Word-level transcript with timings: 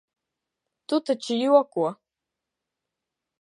Tu 0.93 0.99
taču 1.09 1.37
joko? 1.41 1.85